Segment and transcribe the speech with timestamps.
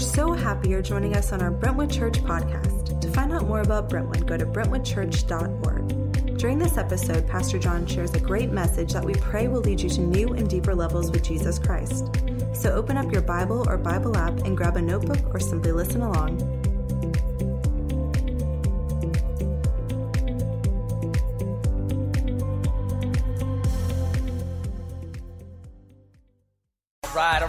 [0.00, 3.02] So happy you're joining us on our Brentwood Church podcast.
[3.02, 6.38] To find out more about Brentwood, go to brentwoodchurch.org.
[6.38, 9.90] During this episode, Pastor John shares a great message that we pray will lead you
[9.90, 12.08] to new and deeper levels with Jesus Christ.
[12.54, 16.00] So open up your Bible or Bible app and grab a notebook or simply listen
[16.00, 16.38] along.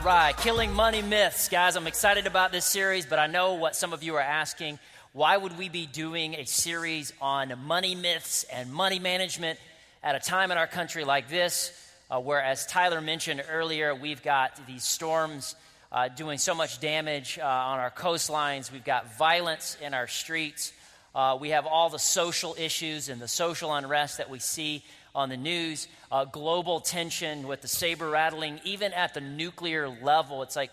[0.03, 0.35] Right.
[0.37, 1.47] Killing money myths.
[1.47, 4.79] Guys, I'm excited about this series, but I know what some of you are asking.
[5.13, 9.59] Why would we be doing a series on money myths and money management
[10.01, 11.71] at a time in our country like this,
[12.09, 15.55] uh, where, as Tyler mentioned earlier, we've got these storms
[15.91, 20.73] uh, doing so much damage uh, on our coastlines, we've got violence in our streets,
[21.13, 24.83] uh, we have all the social issues and the social unrest that we see
[25.13, 30.43] on the news, uh, global tension with the saber rattling, even at the nuclear level.
[30.43, 30.71] It's like,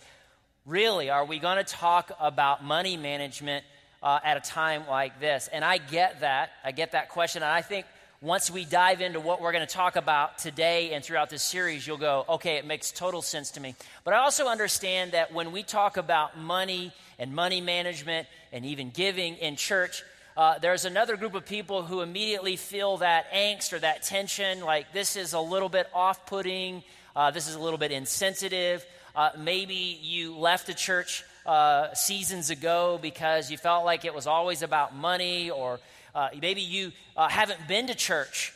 [0.67, 3.65] really, are we going to talk about money management
[4.03, 5.49] uh, at a time like this?
[5.53, 6.51] And I get that.
[6.65, 7.43] I get that question.
[7.43, 7.87] And I think
[8.21, 11.87] once we dive into what we're going to talk about today and throughout this series,
[11.87, 13.77] you'll go, okay, it makes total sense to me.
[14.03, 18.91] But I also understand that when we talk about money and money management and even
[18.91, 20.03] giving in church,
[20.39, 24.93] uh, there's another group of people who immediately feel that angst or that tension, like
[24.93, 26.85] this is a little bit off putting,
[27.17, 28.87] uh, this is a little bit insensitive.
[29.17, 34.29] Uh, maybe you left the church uh, seasons ago because you felt like it was
[34.29, 35.81] always about money, or
[36.15, 38.53] uh, maybe you uh, haven't been to church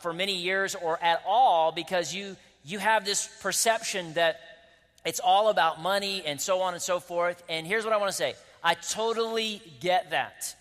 [0.00, 4.40] for many years or at all because you, you have this perception that
[5.06, 7.40] it's all about money and so on and so forth.
[7.48, 10.56] And here's what I want to say I totally get that.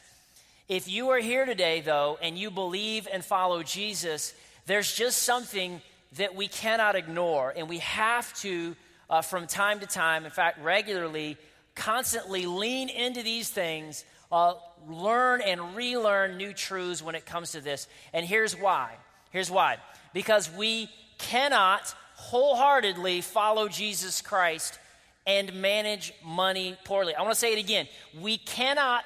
[0.69, 4.35] If you are here today, though, and you believe and follow Jesus,
[4.67, 5.81] there's just something
[6.17, 8.75] that we cannot ignore, and we have to,
[9.09, 11.37] uh, from time to time, in fact, regularly,
[11.73, 14.53] constantly lean into these things, uh,
[14.87, 17.87] learn and relearn new truths when it comes to this.
[18.13, 18.91] And here's why.
[19.31, 19.77] Here's why.
[20.13, 20.87] Because we
[21.17, 24.77] cannot wholeheartedly follow Jesus Christ
[25.25, 27.15] and manage money poorly.
[27.15, 27.87] I want to say it again.
[28.21, 29.03] We cannot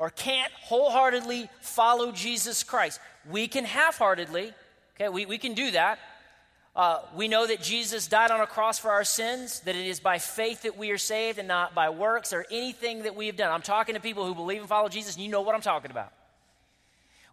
[0.00, 2.98] or can't wholeheartedly follow Jesus Christ.
[3.30, 4.54] We can half heartedly,
[4.96, 5.98] okay, we, we can do that.
[6.74, 10.00] Uh, we know that Jesus died on a cross for our sins, that it is
[10.00, 13.36] by faith that we are saved and not by works or anything that we have
[13.36, 13.52] done.
[13.52, 15.90] I'm talking to people who believe and follow Jesus, and you know what I'm talking
[15.90, 16.12] about.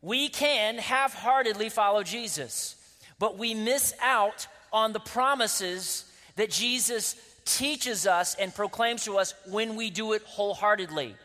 [0.02, 2.76] We can half heartedly follow Jesus,
[3.18, 6.04] but we miss out on the promises
[6.36, 11.16] that Jesus teaches us and proclaims to us when we do it wholeheartedly.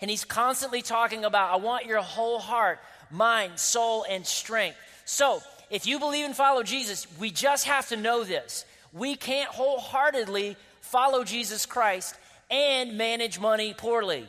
[0.00, 2.78] And he's constantly talking about, I want your whole heart,
[3.10, 4.76] mind, soul, and strength.
[5.04, 8.64] So, if you believe and follow Jesus, we just have to know this.
[8.92, 12.14] We can't wholeheartedly follow Jesus Christ
[12.50, 14.26] and manage money poorly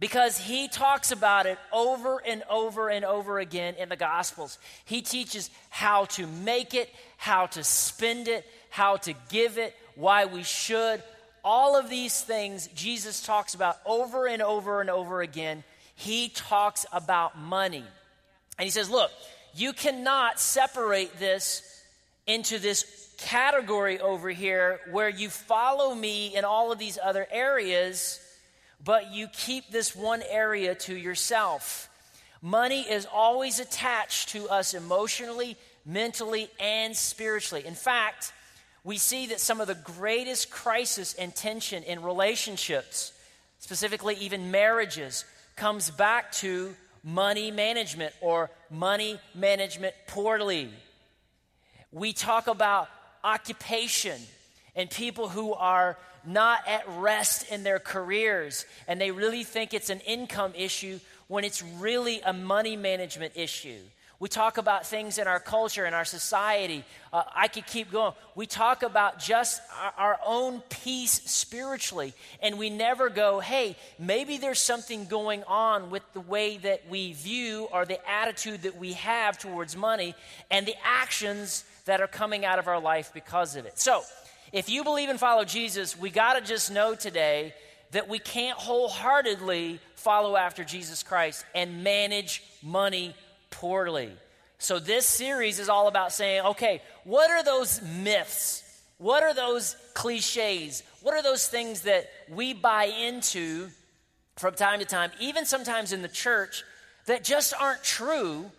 [0.00, 4.58] because he talks about it over and over and over again in the Gospels.
[4.84, 10.26] He teaches how to make it, how to spend it, how to give it, why
[10.26, 11.02] we should,
[11.48, 15.64] all of these things Jesus talks about over and over and over again.
[15.94, 17.84] He talks about money.
[18.58, 19.10] And he says, Look,
[19.54, 21.62] you cannot separate this
[22.26, 22.84] into this
[23.16, 28.20] category over here where you follow me in all of these other areas,
[28.84, 31.88] but you keep this one area to yourself.
[32.42, 37.64] Money is always attached to us emotionally, mentally, and spiritually.
[37.66, 38.34] In fact,
[38.84, 43.12] we see that some of the greatest crisis and tension in relationships,
[43.58, 45.24] specifically even marriages,
[45.56, 50.70] comes back to money management or money management poorly.
[51.92, 52.88] We talk about
[53.24, 54.20] occupation
[54.76, 59.90] and people who are not at rest in their careers and they really think it's
[59.90, 63.78] an income issue when it's really a money management issue.
[64.20, 66.84] We talk about things in our culture, in our society.
[67.12, 68.14] Uh, I could keep going.
[68.34, 74.36] We talk about just our, our, own peace spiritually, and we never go, hey, maybe
[74.36, 78.94] there's something going on with the way that we view or the attitude that we
[78.94, 80.16] have towards money
[80.50, 83.78] and the actions that are coming out of our life because of it.
[83.78, 84.02] So,
[84.52, 87.54] if you believe and follow Jesus, we got to just know today
[87.92, 93.14] that we can't wholeheartedly follow after Jesus Christ and manage money
[93.50, 94.12] poorly.
[94.58, 98.64] So, this series is all about saying, okay, what are those myths?
[98.98, 100.82] What are those cliches?
[101.02, 103.68] What are those things that we buy into
[104.38, 106.64] from time to time, even sometimes in the church,
[107.06, 108.50] that just aren't true,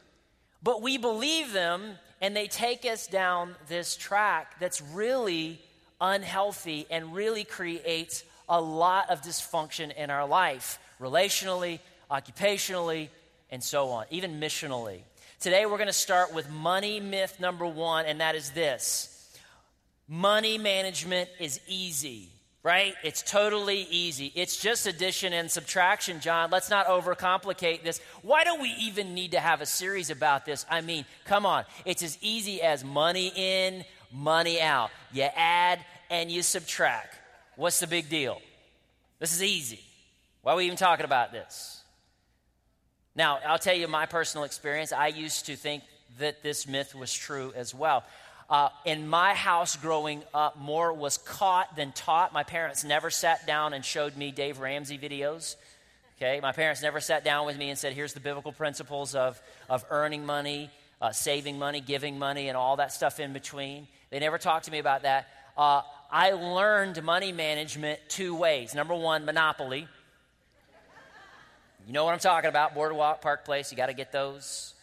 [0.61, 5.59] but we believe them and they take us down this track that's really
[6.01, 11.79] unhealthy and really creates a lot of dysfunction in our life, relationally,
[12.11, 13.09] occupationally,
[13.51, 15.01] and so on, even missionally.
[15.39, 19.15] Today, we're going to start with money myth number one, and that is this
[20.07, 22.29] money management is easy
[22.63, 22.93] right?
[23.03, 24.31] It's totally easy.
[24.35, 26.51] It's just addition and subtraction, John.
[26.51, 28.01] Let's not overcomplicate this.
[28.21, 30.65] Why do we even need to have a series about this?
[30.69, 31.63] I mean, come on.
[31.85, 34.91] It's as easy as money in, money out.
[35.13, 35.79] You add
[36.09, 37.17] and you subtract.
[37.55, 38.41] What's the big deal?
[39.19, 39.81] This is easy.
[40.41, 41.78] Why are we even talking about this?
[43.15, 44.91] Now, I'll tell you my personal experience.
[44.91, 45.83] I used to think
[46.19, 48.03] that this myth was true as well.
[48.49, 52.33] Uh, in my house growing up, more was caught than taught.
[52.33, 55.55] My parents never sat down and showed me Dave Ramsey videos.
[56.17, 59.39] Okay, my parents never sat down with me and said, "Here's the biblical principles of
[59.69, 60.69] of earning money,
[60.99, 64.71] uh, saving money, giving money, and all that stuff in between." They never talked to
[64.71, 65.27] me about that.
[65.55, 68.73] Uh, I learned money management two ways.
[68.73, 69.87] Number one, Monopoly.
[71.87, 72.75] You know what I'm talking about?
[72.75, 73.71] Boardwalk, Park Place.
[73.71, 74.73] You got to get those.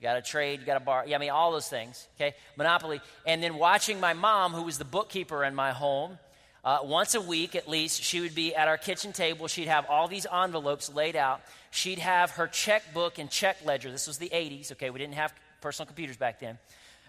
[0.00, 1.06] You got to trade, you got to borrow.
[1.06, 2.34] Yeah, I mean, all those things, okay?
[2.56, 3.00] Monopoly.
[3.26, 6.18] And then watching my mom, who was the bookkeeper in my home,
[6.64, 9.48] uh, once a week at least, she would be at our kitchen table.
[9.48, 11.42] She'd have all these envelopes laid out.
[11.70, 13.90] She'd have her checkbook and check ledger.
[13.90, 14.90] This was the 80s, okay?
[14.90, 16.58] We didn't have personal computers back then.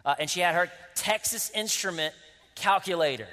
[0.04, 2.14] Uh, and she had her Texas Instrument
[2.54, 3.28] calculator.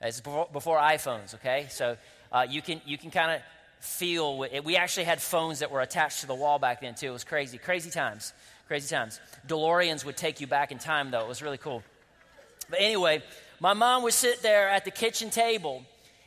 [0.00, 1.66] It's before, before iPhones, okay?
[1.70, 1.96] So
[2.32, 3.42] uh, you can, you can kind of
[3.82, 4.38] feel.
[4.64, 7.08] We actually had phones that were attached to the wall back then, too.
[7.08, 8.32] It was crazy, crazy times.
[8.68, 9.20] Crazy times.
[9.48, 11.22] DeLoreans would take you back in time, though.
[11.22, 11.82] It was really cool.
[12.70, 13.22] But anyway,
[13.60, 15.84] my mom would sit there at the kitchen table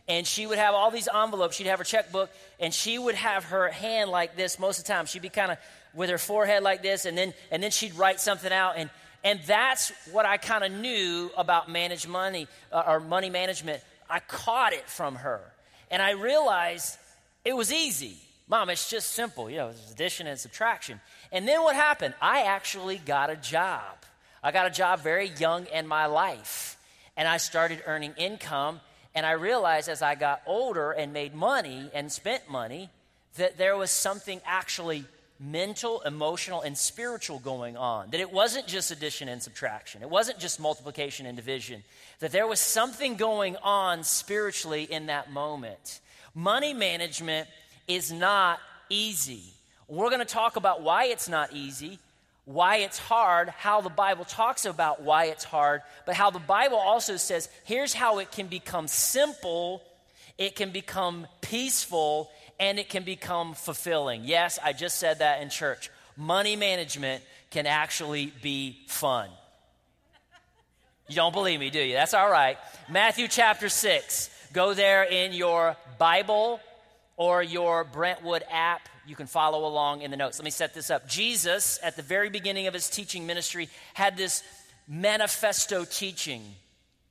[0.07, 1.55] and she would have all these envelopes.
[1.55, 2.29] She'd have her checkbook
[2.59, 5.05] and she would have her hand like this most of the time.
[5.05, 5.57] She'd be kind of
[5.93, 8.73] with her forehead like this and then, and then she'd write something out.
[8.75, 8.89] And,
[9.23, 13.81] and that's what I kind of knew about managed money uh, or money management.
[14.09, 15.41] I caught it from her.
[15.89, 16.97] And I realized
[17.45, 18.17] it was easy.
[18.47, 19.49] Mom, it's just simple.
[19.49, 20.99] You know, addition and subtraction.
[21.31, 22.15] And then what happened?
[22.21, 24.03] I actually got a job.
[24.43, 26.77] I got a job very young in my life.
[27.15, 28.81] And I started earning income.
[29.13, 32.89] And I realized as I got older and made money and spent money
[33.37, 35.05] that there was something actually
[35.39, 38.09] mental, emotional, and spiritual going on.
[38.11, 41.83] That it wasn't just addition and subtraction, it wasn't just multiplication and division.
[42.19, 45.99] That there was something going on spiritually in that moment.
[46.35, 47.47] Money management
[47.87, 48.59] is not
[48.89, 49.41] easy.
[49.87, 51.97] We're going to talk about why it's not easy,
[52.43, 56.77] why it's hard, how the Bible talks about why it's hard, but how the Bible
[56.77, 59.81] also says here's how it can become simple,
[60.37, 62.29] it can become peaceful,
[62.59, 64.25] and it can become fulfilling.
[64.25, 65.89] Yes, I just said that in church.
[66.17, 69.29] Money management can actually be fun.
[71.07, 71.93] You don't believe me, do you?
[71.93, 72.57] That's all right.
[72.89, 74.29] Matthew chapter 6.
[74.55, 76.61] Go there in your Bible
[77.17, 78.87] or your Brentwood app.
[79.05, 80.39] You can follow along in the notes.
[80.39, 81.09] Let me set this up.
[81.09, 84.43] Jesus, at the very beginning of his teaching ministry, had this
[84.87, 86.41] manifesto teaching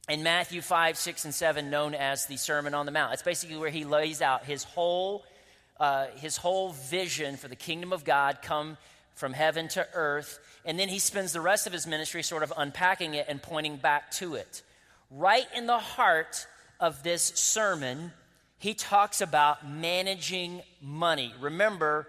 [0.09, 3.13] in Matthew 5, 6, and 7, known as the Sermon on the Mount.
[3.13, 5.23] It's basically where he lays out his whole,
[5.79, 8.79] uh, his whole vision for the kingdom of God come
[9.17, 10.39] from heaven to earth.
[10.65, 13.77] And then he spends the rest of his ministry sort of unpacking it and pointing
[13.77, 14.63] back to it.
[15.11, 16.47] Right in the heart
[16.85, 18.13] of this sermon
[18.59, 21.35] he talks about managing money.
[21.41, 22.07] Remember,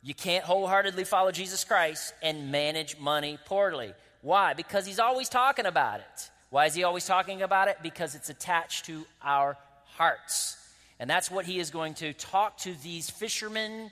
[0.00, 3.92] you can't wholeheartedly follow Jesus Christ and manage money poorly.
[4.22, 4.54] Why?
[4.54, 6.30] Because he's always talking about it.
[6.50, 7.78] Why is he always talking about it?
[7.82, 9.56] Because it's attached to our
[9.86, 10.56] hearts.
[11.00, 13.90] And that's what he is going to talk to these fishermen,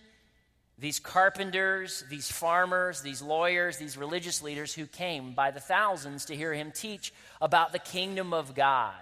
[0.79, 6.37] these carpenters, these farmers, these lawyers, these religious leaders who came by the thousands to
[6.37, 8.95] hear him teach about the kingdom of God.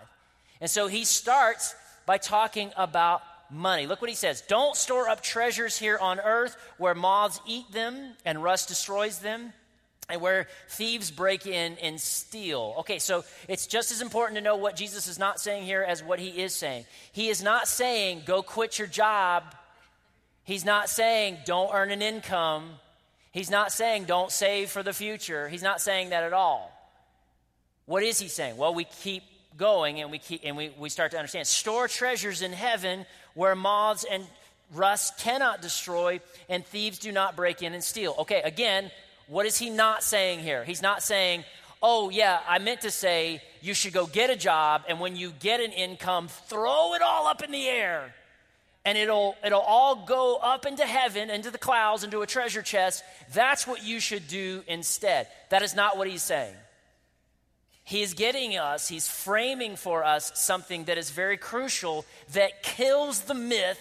[0.64, 1.74] And so he starts
[2.06, 3.86] by talking about money.
[3.86, 8.14] Look what he says Don't store up treasures here on earth where moths eat them
[8.24, 9.52] and rust destroys them.
[10.08, 12.76] And where thieves break in and steal.
[12.78, 16.02] Okay, so it's just as important to know what Jesus is not saying here as
[16.02, 16.86] what he is saying.
[17.12, 19.54] He is not saying, go quit your job.
[20.44, 22.70] He's not saying, don't earn an income.
[23.32, 25.46] He's not saying, don't save for the future.
[25.46, 26.70] He's not saying that at all.
[27.84, 28.56] What is he saying?
[28.56, 29.24] Well, we keep
[29.56, 31.46] going and we keep and we, we start to understand.
[31.46, 34.26] Store treasures in heaven where moths and
[34.72, 38.14] rust cannot destroy and thieves do not break in and steal.
[38.20, 38.90] Okay again
[39.26, 40.64] what is he not saying here?
[40.64, 41.44] He's not saying
[41.82, 45.30] oh yeah i meant to say you should go get a job and when you
[45.38, 48.14] get an income throw it all up in the air
[48.84, 53.02] and it'll it'll all go up into heaven into the clouds into a treasure chest.
[53.32, 55.26] That's what you should do instead.
[55.50, 56.54] That is not what he's saying
[57.84, 63.34] He's getting us, he's framing for us something that is very crucial that kills the
[63.34, 63.78] myth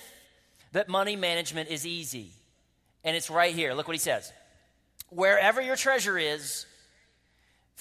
[0.74, 2.32] that money management is easy.
[3.06, 3.74] And it's right here.
[3.74, 4.32] Look what he says.
[5.10, 6.66] Wherever your treasure is,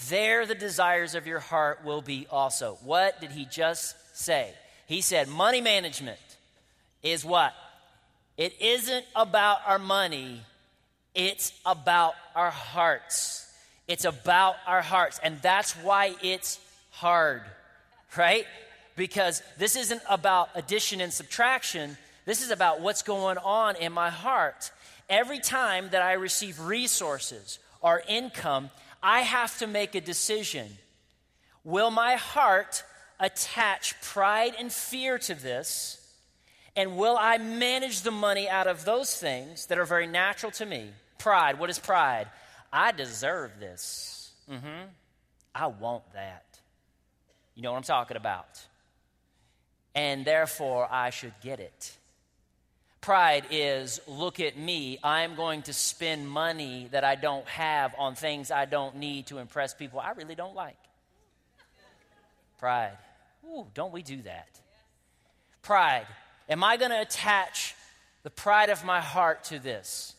[0.08, 2.78] there the desires of your heart will be also.
[2.84, 4.52] What did he just say?
[4.86, 6.18] He said, money management
[7.02, 7.52] is what?
[8.36, 10.40] It isn't about our money,
[11.14, 13.41] it's about our hearts.
[13.88, 15.20] It's about our hearts.
[15.22, 16.58] And that's why it's
[16.90, 17.42] hard,
[18.16, 18.46] right?
[18.96, 21.96] Because this isn't about addition and subtraction.
[22.24, 24.70] This is about what's going on in my heart.
[25.08, 28.70] Every time that I receive resources or income,
[29.02, 30.68] I have to make a decision.
[31.64, 32.84] Will my heart
[33.18, 35.98] attach pride and fear to this?
[36.76, 40.66] And will I manage the money out of those things that are very natural to
[40.66, 40.90] me?
[41.18, 41.58] Pride.
[41.58, 42.28] What is pride?
[42.72, 44.32] I deserve this.
[44.50, 44.88] Mm-hmm.
[45.54, 46.44] I want that.
[47.54, 48.60] You know what I'm talking about.
[49.94, 51.96] And therefore, I should get it.
[53.02, 58.14] Pride is look at me, I'm going to spend money that I don't have on
[58.14, 60.78] things I don't need to impress people I really don't like.
[62.58, 62.96] Pride.
[63.44, 64.48] Ooh, don't we do that?
[65.62, 66.06] Pride.
[66.48, 67.74] Am I going to attach
[68.22, 70.11] the pride of my heart to this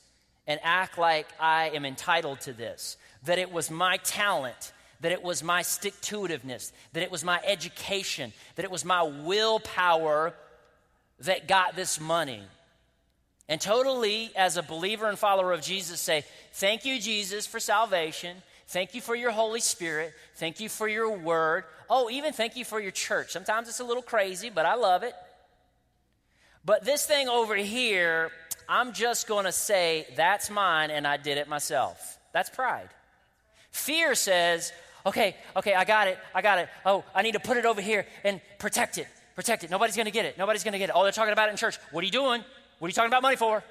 [0.48, 2.98] and act like I am entitled to this?
[3.26, 7.24] That it was my talent, that it was my stick to itiveness, that it was
[7.24, 10.34] my education, that it was my willpower
[11.20, 12.44] that got this money?
[13.50, 16.24] And totally, as a believer and follower of Jesus, say,
[16.54, 18.38] Thank you, Jesus, for salvation.
[18.68, 20.14] Thank you for your Holy Spirit.
[20.36, 21.66] Thank you for your word.
[21.90, 23.32] Oh, even thank you for your church.
[23.32, 25.14] Sometimes it's a little crazy, but I love it.
[26.66, 28.32] But this thing over here,
[28.74, 32.18] I'm just going to say, That's mine, and I did it myself.
[32.32, 32.90] That's pride.
[33.70, 34.74] Fear says,
[35.06, 36.18] Okay, okay, I got it.
[36.34, 36.70] I got it.
[36.84, 39.06] Oh, I need to put it over here and protect it.
[39.36, 39.70] Protect it.
[39.70, 40.40] Nobody's going to get it.
[40.40, 40.94] Nobody's going to get it.
[40.96, 41.78] Oh, they're talking about it in church.
[41.92, 42.44] What are you doing?
[42.80, 43.64] What are you talking about money for?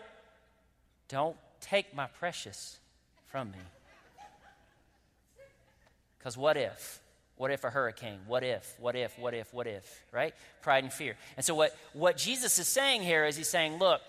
[1.09, 2.79] Don't take my precious
[3.27, 3.59] from me.
[6.19, 7.01] Because what if?
[7.37, 8.21] What if a hurricane?
[8.29, 8.77] What if?
[8.79, 9.19] What if?
[9.19, 9.53] What if?
[9.53, 10.05] What if?
[10.13, 10.33] Right?
[10.63, 11.17] Pride and fear.
[11.37, 14.01] And so, what, what Jesus is saying here is he's saying, look,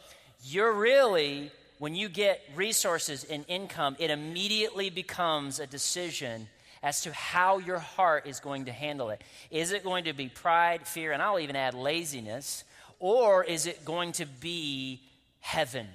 [0.43, 6.47] you're really, when you get resources and income, it immediately becomes a decision
[6.81, 9.21] as to how your heart is going to handle it.
[9.49, 12.65] Is it going to be pride, fear, and I'll even add laziness?
[12.99, 15.01] Or is it going to be
[15.39, 15.87] heaven?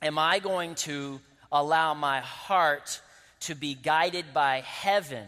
[0.00, 3.00] Am I going to allow my heart
[3.40, 5.26] to be guided by heaven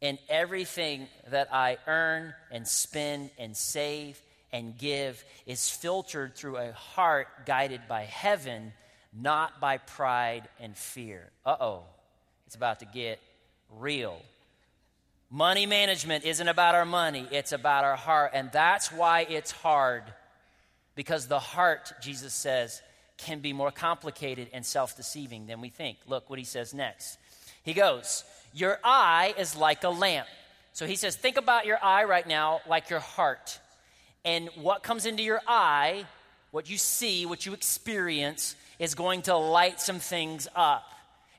[0.00, 4.20] in everything that I earn and spend and save
[4.52, 8.72] and give is filtered through a heart guided by heaven,
[9.12, 11.30] not by pride and fear?
[11.44, 11.82] Uh oh,
[12.46, 13.20] it's about to get
[13.76, 14.20] real.
[15.30, 18.30] Money management isn't about our money, it's about our heart.
[18.34, 20.04] And that's why it's hard.
[20.94, 22.82] Because the heart, Jesus says,
[23.18, 25.98] can be more complicated and self deceiving than we think.
[26.06, 27.18] Look what he says next.
[27.62, 28.24] He goes,
[28.54, 30.26] Your eye is like a lamp.
[30.72, 33.58] So he says, Think about your eye right now like your heart.
[34.24, 36.04] And what comes into your eye,
[36.50, 40.84] what you see, what you experience, is going to light some things up.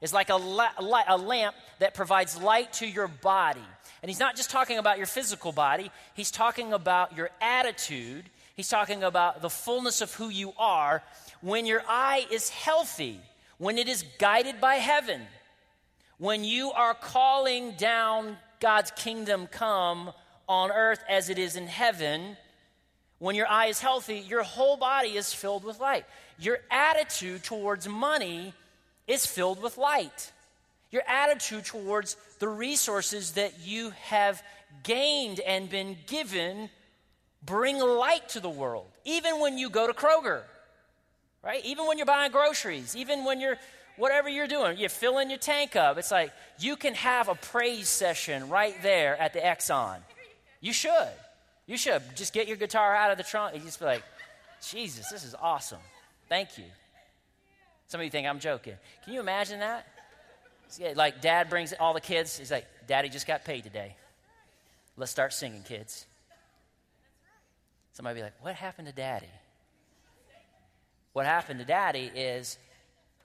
[0.01, 3.59] It's like a, la- a lamp that provides light to your body.
[4.01, 8.29] And he's not just talking about your physical body, he's talking about your attitude.
[8.59, 11.01] He's talking about the fullness of who you are
[11.39, 13.21] when your eye is healthy,
[13.57, 15.21] when it is guided by heaven,
[16.17, 20.11] when you are calling down God's kingdom come
[20.49, 22.35] on earth as it is in heaven.
[23.19, 26.05] When your eye is healthy, your whole body is filled with light.
[26.39, 28.53] Your attitude towards money
[29.07, 30.31] is filled with light.
[30.89, 34.41] Your attitude towards the resources that you have
[34.83, 36.69] gained and been given
[37.45, 38.87] bring light to the world.
[39.05, 40.41] Even when you go to Kroger,
[41.43, 41.63] right?
[41.65, 43.57] Even when you're buying groceries, even when you're
[43.97, 45.97] whatever you're doing, you're filling your tank up.
[45.97, 49.97] It's like you can have a praise session right there at the Exxon.
[50.61, 51.09] You should.
[51.69, 54.01] You should just get your guitar out of the trunk and just be like,
[54.67, 55.77] Jesus, this is awesome.
[56.27, 56.63] Thank you.
[57.89, 58.73] Some of you think I'm joking.
[59.05, 59.85] Can you imagine that?
[60.95, 62.35] Like, dad brings all the kids.
[62.39, 63.95] He's like, Daddy just got paid today.
[64.97, 66.07] Let's start singing, kids.
[67.93, 69.29] Somebody be like, What happened to daddy?
[71.13, 72.57] What happened to daddy is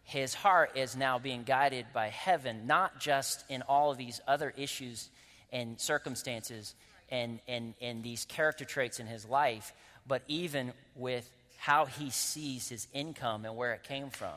[0.02, 4.52] his heart is now being guided by heaven, not just in all of these other
[4.54, 5.08] issues
[5.50, 6.74] and circumstances
[7.10, 9.72] and, and, and these character traits in his life,
[10.06, 14.34] but even with how he sees his income and where it came from.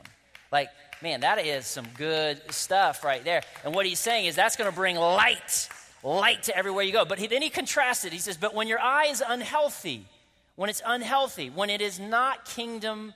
[0.52, 0.70] Like,
[1.02, 3.42] man, that is some good stuff right there.
[3.66, 5.70] And what he's saying is that's going to bring light
[6.04, 7.06] light to everywhere you go.
[7.06, 8.14] But he, then he contrasted.
[8.14, 10.06] He says, But when your eye is unhealthy,
[10.56, 13.14] when it's unhealthy, when it is not kingdom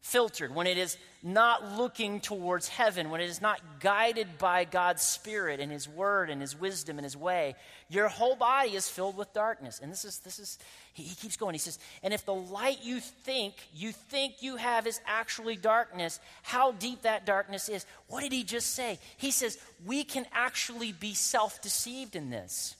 [0.00, 5.02] filtered, when it is not looking towards heaven, when it is not guided by God's
[5.02, 7.56] Spirit and His Word and His wisdom and His way,
[7.90, 9.80] your whole body is filled with darkness.
[9.82, 10.58] And this is, this is
[10.94, 11.54] he, he keeps going.
[11.54, 16.20] He says, and if the light you think, you think you have is actually darkness,
[16.42, 17.84] how deep that darkness is.
[18.06, 18.98] What did he just say?
[19.16, 22.76] He says, we can actually be self deceived in this.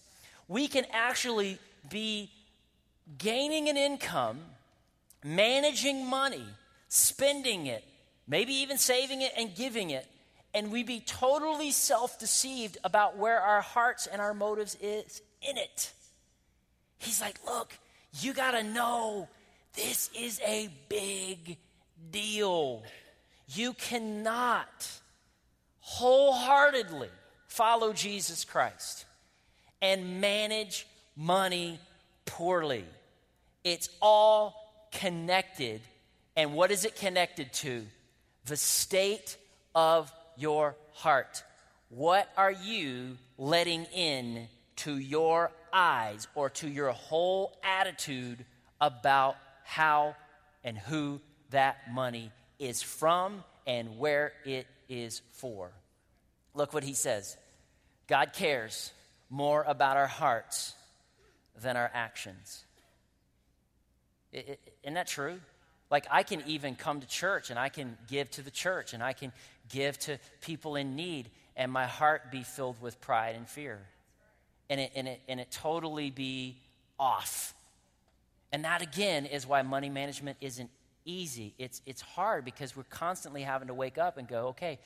[0.46, 1.58] We can actually
[1.90, 2.30] be
[3.18, 4.38] gaining an income,
[5.25, 6.44] managing money,
[6.88, 7.85] spending it,
[8.26, 10.07] maybe even saving it and giving it,
[10.54, 15.57] and we be totally self deceived about where our hearts and our motives is in
[15.57, 15.92] it.
[16.99, 17.78] He's like, look,
[18.21, 19.28] you got to know
[19.75, 21.57] this is a big
[22.11, 22.83] deal.
[23.54, 24.90] You cannot
[25.80, 27.09] wholeheartedly
[27.47, 29.04] follow Jesus Christ
[29.80, 31.78] and manage money
[32.26, 32.85] poorly.
[33.64, 35.80] It's all connected.
[36.38, 37.85] And what is it connected to?
[38.47, 39.37] The state
[39.75, 41.42] of your heart.
[41.88, 48.45] What are you letting in to your eyes or to your whole attitude
[48.80, 50.14] about how
[50.62, 52.30] and who that money
[52.61, 55.73] is from and where it is for?
[56.54, 57.37] Look what he says
[58.07, 58.92] God cares
[59.28, 60.76] more about our hearts
[61.61, 62.64] than our actions.
[64.33, 65.40] Isn't that true?
[65.90, 69.02] Like, I can even come to church and I can give to the church and
[69.02, 69.33] I can
[69.68, 73.80] give to people in need, and my heart be filled with pride and fear.
[74.71, 76.57] And it, and it, and it totally be
[76.99, 77.54] off.
[78.52, 80.71] And that, again, is why money management isn't
[81.04, 81.54] easy.
[81.59, 84.78] It's, it's hard because we're constantly having to wake up and go, okay,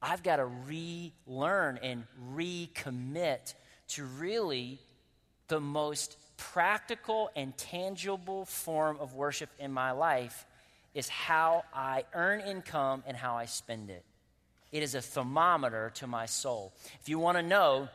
[0.00, 3.54] I've got to relearn and recommit
[3.88, 4.78] to really
[5.48, 10.46] the most practical and tangible form of worship in my life
[10.94, 14.04] is how I earn income and how I spend it.
[14.72, 16.72] It is a thermometer to my soul.
[17.00, 17.88] If you want to know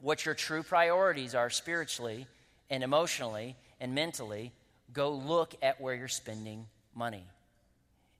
[0.00, 2.26] what your true priorities are spiritually
[2.68, 4.52] and emotionally and mentally,
[4.92, 7.24] go look at where you're spending money.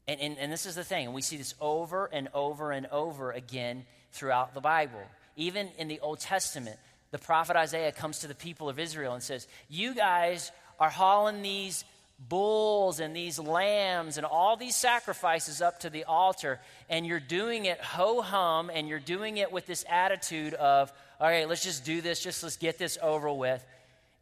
[0.08, 2.86] And, and, and this is the thing, and we see this over and over and
[2.86, 5.02] over again throughout the Bible.
[5.36, 6.76] Even in the Old Testament,
[7.12, 11.42] the prophet Isaiah comes to the people of Israel and says, You guys are hauling
[11.42, 11.84] these
[12.28, 17.64] bulls and these lambs and all these sacrifices up to the altar, and you're doing
[17.64, 21.84] it ho hum, and you're doing it with this attitude of, All right, let's just
[21.84, 23.64] do this, just let's get this over with.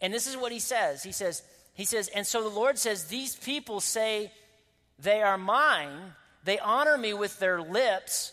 [0.01, 1.03] And this is what he says.
[1.03, 1.43] He says,
[1.75, 4.33] he says, and so the Lord says, These people say
[4.99, 6.15] they are mine.
[6.45, 8.33] They honor me with their lips,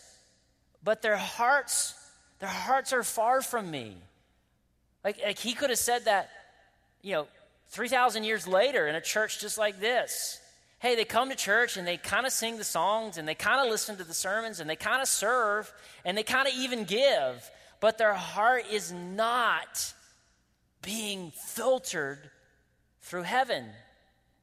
[0.82, 1.94] but their hearts,
[2.38, 3.96] their hearts are far from me.
[5.04, 6.30] Like, like he could have said that,
[7.02, 7.26] you know,
[7.68, 10.40] 3,000 years later in a church just like this.
[10.80, 13.60] Hey, they come to church and they kind of sing the songs and they kind
[13.60, 15.72] of listen to the sermons and they kind of serve
[16.04, 17.50] and they kind of even give,
[17.80, 19.92] but their heart is not
[20.82, 22.30] being filtered
[23.02, 23.64] through heaven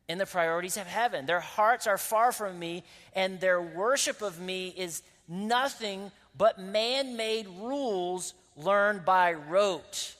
[0.07, 1.25] in the priorities of heaven.
[1.25, 2.83] Their hearts are far from me,
[3.13, 10.15] and their worship of me is nothing but man made rules learned by rote.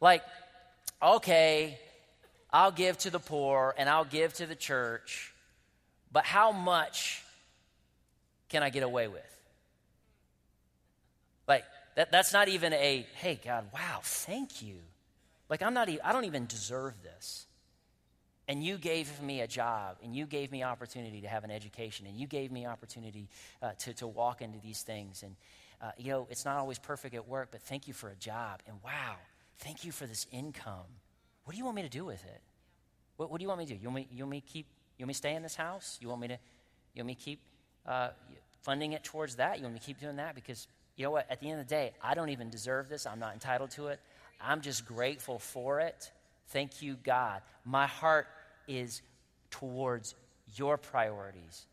[0.00, 0.22] Like,
[1.02, 1.78] okay,
[2.50, 5.32] I'll give to the poor and I'll give to the church,
[6.12, 7.22] but how much
[8.48, 9.22] can I get away with?
[11.46, 11.64] Like,
[11.96, 14.76] that, that's not even a, hey, God, wow, thank you.
[15.48, 17.46] Like, I'm not even, I don't even deserve this.
[18.46, 22.06] And you gave me a job, and you gave me opportunity to have an education,
[22.06, 23.28] and you gave me opportunity
[23.62, 25.22] uh, to, to walk into these things.
[25.22, 25.36] And,
[25.82, 28.62] uh, you know, it's not always perfect at work, but thank you for a job.
[28.66, 29.16] And wow,
[29.58, 30.86] Thank you for this income.
[31.48, 32.42] What do you want me to do with it?
[33.16, 33.80] What, what do you want me to do?
[33.80, 34.66] You want me, you want me keep?
[34.98, 35.96] You want me stay in this house?
[35.98, 36.38] You want me to?
[36.92, 37.40] You want me keep
[37.86, 38.10] uh,
[38.60, 39.56] funding it towards that?
[39.56, 40.34] You want me to keep doing that?
[40.34, 41.26] Because you know what?
[41.30, 43.06] At the end of the day, I don't even deserve this.
[43.06, 43.98] I'm not entitled to it.
[44.42, 46.12] I'm just grateful for it.
[46.48, 47.40] Thank you, God.
[47.64, 48.26] My heart
[48.66, 49.00] is
[49.50, 50.16] towards
[50.54, 51.64] your priorities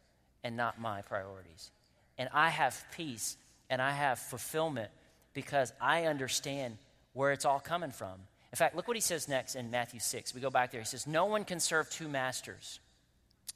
[0.46, 1.72] and not my priorities.
[2.18, 3.36] And I have peace
[3.70, 4.92] and I have fulfillment
[5.34, 6.78] because I understand
[7.12, 8.22] where it's all coming from.
[8.56, 10.34] In fact, look what he says next in Matthew 6.
[10.34, 10.80] We go back there.
[10.80, 12.80] He says, No one can serve two masters,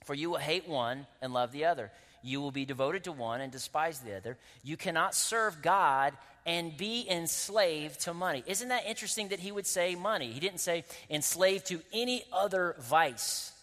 [0.03, 1.89] for you will hate one and love the other.
[2.21, 4.35] You will be devoted to one and despise the other.
[4.61, 8.43] You cannot serve God and be enslaved to money.
[8.45, 10.33] Isn't that interesting that he would say money?
[10.33, 13.53] He didn't say enslaved to any other vice,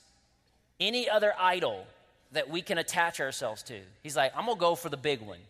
[0.80, 1.86] any other idol
[2.32, 3.78] that we can attach ourselves to.
[4.02, 5.40] He's like, I'm going to go for the big one.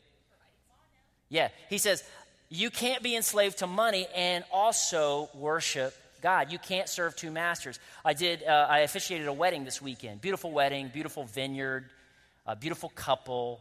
[1.28, 2.02] Yeah, he says,
[2.48, 6.52] you can't be enslaved to money and also worship God.
[6.52, 7.78] You can't serve two masters.
[8.04, 10.20] I did, uh, I officiated a wedding this weekend.
[10.20, 11.88] Beautiful wedding, beautiful vineyard,
[12.46, 13.60] a beautiful couple.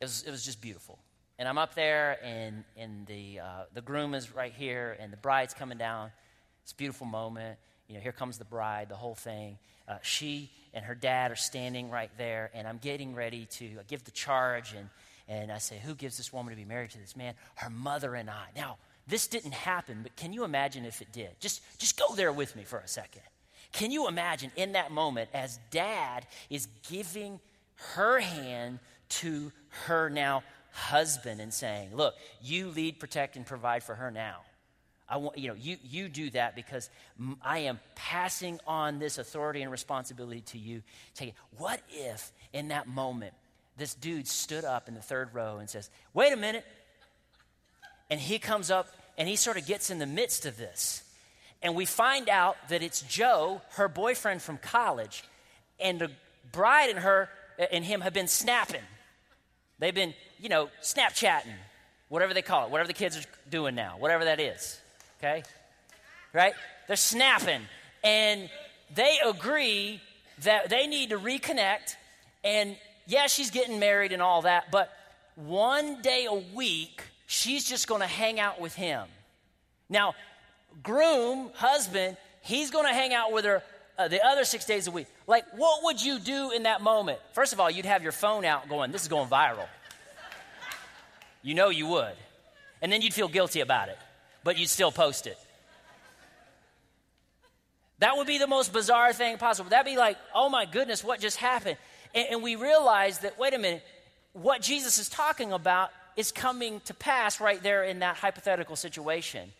[0.00, 0.98] It was, it was just beautiful.
[1.38, 5.16] And I'm up there, and, and the, uh, the groom is right here, and the
[5.16, 6.10] bride's coming down.
[6.62, 7.58] It's a beautiful moment.
[7.88, 9.58] You know, here comes the bride, the whole thing.
[9.88, 14.04] Uh, she and her dad are standing right there, and I'm getting ready to give
[14.04, 14.74] the charge.
[14.74, 14.88] And,
[15.28, 17.34] and I say, Who gives this woman to be married to this man?
[17.56, 18.46] Her mother and I.
[18.54, 21.38] Now, this didn't happen, but can you imagine if it did?
[21.40, 23.22] Just, just go there with me for a second.
[23.72, 27.40] Can you imagine in that moment as dad is giving
[27.94, 29.52] her hand to
[29.86, 34.40] her now husband and saying, Look, you lead, protect, and provide for her now.
[35.08, 36.88] I want, you know, you, you do that because
[37.42, 40.82] I am passing on this authority and responsibility to you.
[41.14, 41.34] Take it.
[41.58, 43.34] What if in that moment
[43.76, 46.64] this dude stood up in the third row and says, Wait a minute.
[48.10, 51.02] And he comes up and he sort of gets in the midst of this.
[51.62, 55.24] And we find out that it's Joe, her boyfriend from college,
[55.80, 56.10] and the
[56.52, 58.82] bride and her uh, and him have been snapping.
[59.78, 61.54] They've been, you know, Snapchatting,
[62.08, 64.78] whatever they call it, whatever the kids are doing now, whatever that is.
[65.18, 65.42] Okay?
[66.32, 66.54] Right?
[66.86, 67.62] They're snapping.
[68.02, 68.48] And
[68.94, 70.00] they agree
[70.42, 71.96] that they need to reconnect
[72.44, 74.92] and yeah, she's getting married and all that, but
[75.36, 79.06] one day a week, she's just going to hang out with him.
[79.88, 80.14] Now,
[80.82, 83.62] groom, husband, he's going to hang out with her
[83.98, 85.06] uh, the other six days a week.
[85.26, 87.18] Like, what would you do in that moment?
[87.32, 89.66] First of all, you'd have your phone out going, this is going viral.
[91.42, 92.14] You know you would.
[92.80, 93.98] And then you'd feel guilty about it,
[94.42, 95.38] but you'd still post it.
[97.98, 99.70] That would be the most bizarre thing possible.
[99.70, 101.76] That'd be like, oh my goodness, what just happened?
[102.14, 103.84] And, and we realize that, wait a minute,
[104.32, 109.52] what Jesus is talking about is coming to pass right there in that hypothetical situation.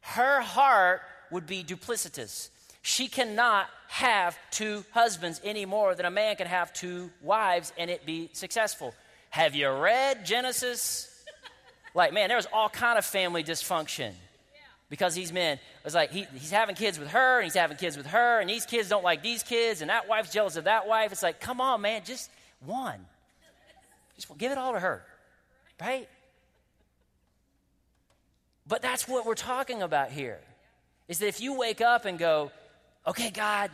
[0.00, 2.48] Her heart would be duplicitous.
[2.82, 7.90] She cannot have two husbands any more than a man can have two wives and
[7.90, 8.94] it be successful.
[9.30, 11.12] Have you read Genesis?
[11.94, 14.12] Like, man, there was all kind of family dysfunction
[14.88, 17.96] because these men was like he, he's having kids with her and he's having kids
[17.96, 20.86] with her and these kids don't like these kids and that wife's jealous of that
[20.86, 21.12] wife.
[21.12, 22.30] It's like come on man just
[22.64, 23.04] one.
[24.14, 25.02] Just give it all to her
[25.80, 26.08] right?
[28.66, 30.40] But that's what we're talking about here
[31.08, 32.50] is that if you wake up and go
[33.06, 33.70] okay god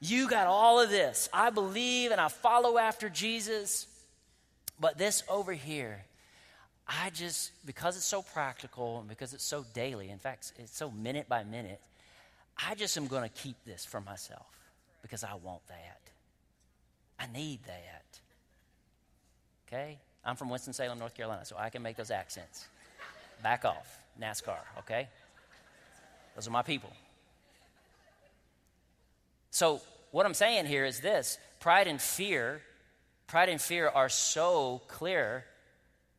[0.00, 1.28] you got all of this.
[1.32, 3.86] I believe and i follow after jesus
[4.80, 6.04] but this over here
[7.00, 10.90] I just, because it's so practical and because it's so daily, in fact, it's so
[10.90, 11.80] minute by minute,
[12.68, 14.46] I just am going to keep this for myself
[15.00, 16.00] because I want that.
[17.18, 18.04] I need that.
[19.66, 19.98] Okay?
[20.24, 22.66] I'm from Winston-Salem, North Carolina, so I can make those accents.
[23.42, 23.98] Back off.
[24.20, 25.08] NASCAR, okay?
[26.34, 26.90] Those are my people.
[29.50, 32.60] So, what I'm saying here is this pride and fear,
[33.26, 35.44] pride and fear are so clear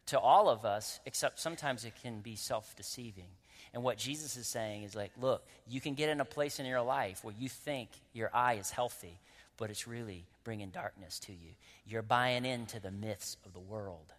[0.08, 3.28] to all of us, except sometimes it can be self deceiving.
[3.74, 6.66] And what Jesus is saying is like, look, you can get in a place in
[6.66, 9.20] your life where you think your eye is healthy,
[9.58, 11.52] but it's really bringing darkness to you.
[11.88, 14.14] You're buying into the myths of the world.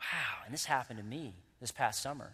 [0.00, 2.32] Wow, and this happened to me this past summer.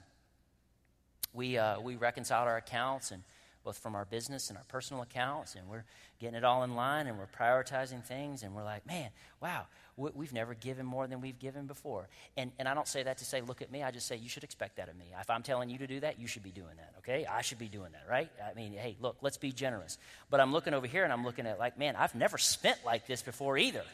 [1.32, 3.22] We, uh, we reconciled our accounts and
[3.64, 5.85] both from our business and our personal accounts, and we're
[6.20, 10.33] getting it all in line and we're prioritizing things, and we're like, man, wow, we've
[10.33, 12.09] never given more than we've given before.
[12.37, 13.83] And, and I don't say that to say, look at me.
[13.83, 15.07] I just say, you should expect that of me.
[15.20, 17.27] If I'm telling you to do that, you should be doing that, okay?
[17.27, 18.29] I should be doing that, right?
[18.44, 19.98] I mean, hey, look, let's be generous.
[20.31, 23.07] But I'm looking over here and I'm looking at, like, man, I've never spent like
[23.07, 23.85] this before either.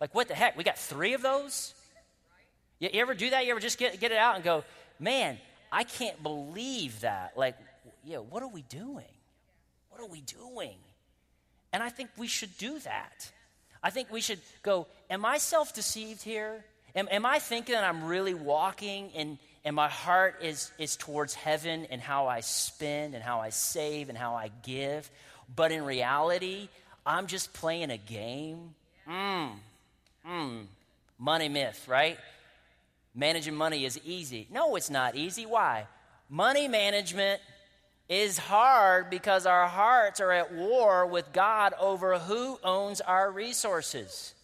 [0.00, 0.56] Like, what the heck?
[0.56, 1.74] We got three of those?
[2.78, 3.44] You, you ever do that?
[3.44, 4.64] You ever just get, get it out and go,
[4.98, 5.38] man,
[5.70, 7.32] I can't believe that.
[7.36, 7.56] Like,
[8.06, 9.04] yeah, what are we doing?
[9.90, 10.76] What are we doing?
[11.72, 13.30] And I think we should do that.
[13.82, 16.64] I think we should go, Am I self deceived here?
[16.94, 21.34] Am, am, I thinking that I'm really walking and, and my heart is, is towards
[21.34, 25.10] heaven and how I spend and how I save and how I give?
[25.54, 26.68] But in reality,
[27.04, 28.74] I'm just playing a game?
[29.06, 29.50] Mmm.
[31.18, 32.18] Money myth, right?
[33.14, 34.46] Managing money is easy.
[34.50, 35.44] No, it's not easy.
[35.44, 35.86] Why?
[36.28, 37.40] Money management
[38.08, 44.34] is hard because our hearts are at war with God over who owns our resources.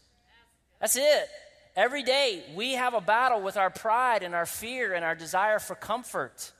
[0.80, 1.28] That's it.
[1.76, 5.58] Every day we have a battle with our pride and our fear and our desire
[5.58, 6.52] for comfort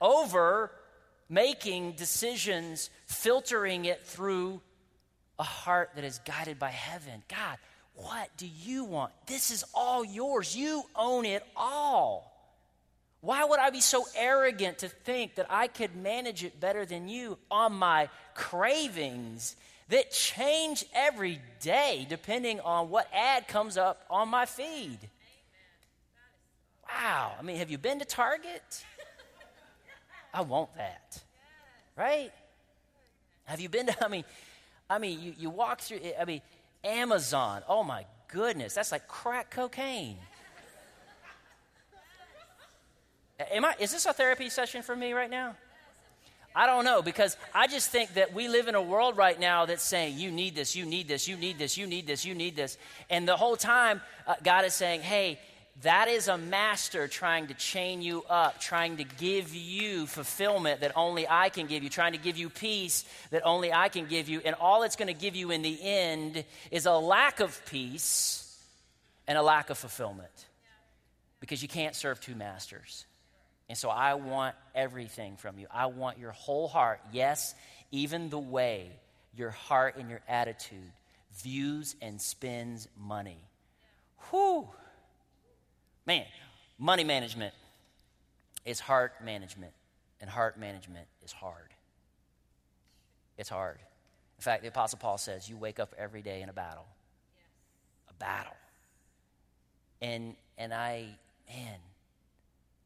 [0.00, 0.70] over
[1.28, 4.60] making decisions, filtering it through
[5.38, 7.22] a heart that is guided by heaven.
[7.28, 7.58] God,
[7.94, 9.12] what do you want?
[9.26, 10.56] This is all yours.
[10.56, 12.35] You own it all.
[13.20, 17.08] Why would I be so arrogant to think that I could manage it better than
[17.08, 19.56] you on my cravings
[19.88, 24.98] that change every day depending on what ad comes up on my feed?
[26.88, 27.32] Wow.
[27.38, 28.84] I mean, have you been to Target?
[30.32, 31.22] I want that.
[31.96, 32.30] Right?
[33.44, 34.24] Have you been to, I mean,
[34.88, 36.42] I mean, you, you walk through, I mean,
[36.84, 37.62] Amazon.
[37.68, 40.18] Oh my goodness, that's like crack cocaine.
[43.38, 45.54] Am I, is this a therapy session for me right now?
[46.54, 49.66] I don't know because I just think that we live in a world right now
[49.66, 52.34] that's saying, you need this, you need this, you need this, you need this, you
[52.34, 52.78] need this.
[53.10, 55.38] And the whole time, uh, God is saying, hey,
[55.82, 60.92] that is a master trying to chain you up, trying to give you fulfillment that
[60.96, 64.30] only I can give you, trying to give you peace that only I can give
[64.30, 64.40] you.
[64.42, 68.58] And all it's going to give you in the end is a lack of peace
[69.28, 70.46] and a lack of fulfillment
[71.40, 73.04] because you can't serve two masters.
[73.68, 75.66] And so I want everything from you.
[75.70, 77.00] I want your whole heart.
[77.12, 77.54] Yes,
[77.90, 78.90] even the way
[79.34, 80.92] your heart and your attitude
[81.42, 83.38] views and spends money.
[84.30, 84.68] Whew.
[86.06, 86.24] Man,
[86.78, 87.54] money management
[88.64, 89.72] is heart management,
[90.20, 91.68] and heart management is hard.
[93.38, 93.78] It's hard.
[94.38, 96.86] In fact, the Apostle Paul says, You wake up every day in a battle.
[97.36, 98.10] Yes.
[98.10, 98.56] A battle.
[100.00, 101.06] And, and I,
[101.48, 101.78] man,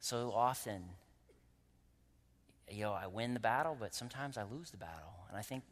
[0.00, 0.82] so often,
[2.70, 5.26] you know, I win the battle, but sometimes I lose the battle.
[5.28, 5.62] And I think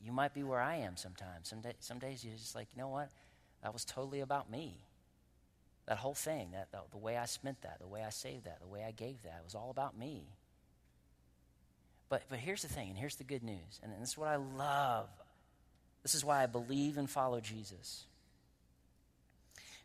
[0.00, 1.48] you might be where I am sometimes.
[1.48, 3.10] Some, day, some days you're just like, you know what?
[3.62, 4.78] That was totally about me.
[5.86, 8.60] That whole thing, that, the, the way I spent that, the way I saved that,
[8.60, 10.24] the way I gave that, it was all about me.
[12.08, 14.36] But, but here's the thing, and here's the good news, and this is what I
[14.36, 15.08] love.
[16.02, 18.04] This is why I believe and follow Jesus.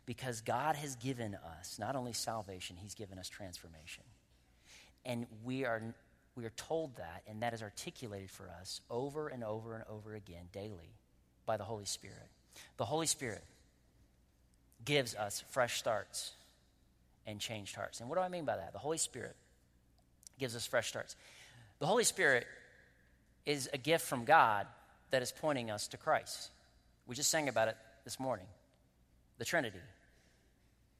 [0.04, 4.04] Because God has given us not only salvation, He's given us transformation.
[5.04, 5.82] And we are,
[6.36, 10.14] we are told that, and that is articulated for us over and over and over
[10.14, 10.94] again daily
[11.46, 12.28] by the Holy Spirit.
[12.76, 13.42] The Holy Spirit
[14.84, 16.32] gives us fresh starts
[17.26, 18.00] and changed hearts.
[18.00, 18.72] And what do I mean by that?
[18.72, 19.36] The Holy Spirit
[20.38, 21.16] gives us fresh starts.
[21.78, 22.46] The Holy Spirit
[23.46, 24.66] is a gift from God
[25.10, 26.50] that is pointing us to Christ.
[27.06, 28.46] We just sang about it this morning
[29.42, 29.80] the Trinity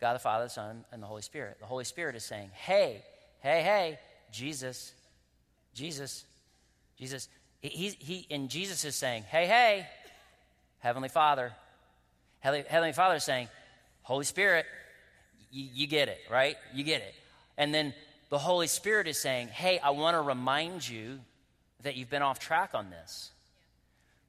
[0.01, 1.59] God the Father, the Son, and the Holy Spirit.
[1.61, 3.05] The Holy Spirit is saying, hey,
[3.39, 4.01] hey, hey,
[4.33, 4.93] Jesus,
[5.75, 6.25] Jesus,
[6.99, 7.29] Jesus.
[7.61, 9.87] He, he, and Jesus is saying, hey, hey,
[10.81, 11.53] Heavenly Father.
[12.41, 13.47] Heavenly, Father is saying,
[14.03, 14.67] Holy Spirit,
[15.53, 16.57] you, you get it, right?
[16.75, 17.15] You get it.
[17.57, 17.95] And then
[18.29, 21.21] the Holy Spirit is saying, hey, I want to remind you
[21.85, 23.31] that you've been off track on this.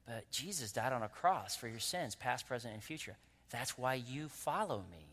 [0.06, 3.16] But Jesus died on a cross for your sins, past, present, and future.
[3.50, 5.06] That's why you follow me.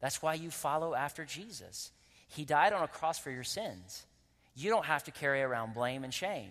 [0.00, 1.90] That's why you follow after Jesus.
[2.28, 4.04] He died on a cross for your sins.
[4.54, 6.50] You don't have to carry around blame and shame.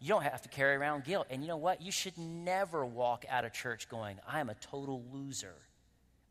[0.00, 1.26] You don't have to carry around guilt.
[1.30, 1.82] And you know what?
[1.82, 5.54] You should never walk out of church going, I am a total loser.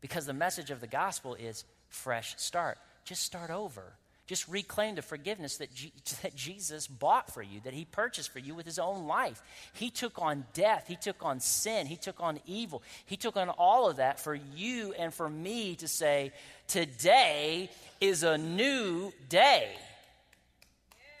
[0.00, 2.78] Because the message of the gospel is fresh start.
[3.04, 3.94] Just start over.
[4.28, 8.38] Just reclaim the forgiveness that, G- that Jesus bought for you, that he purchased for
[8.38, 9.42] you with his own life.
[9.72, 13.48] He took on death, he took on sin, he took on evil, he took on
[13.48, 16.32] all of that for you and for me to say,
[16.68, 19.70] Today is a new day.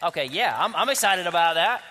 [0.02, 1.82] Okay, yeah, I'm, I'm excited about that.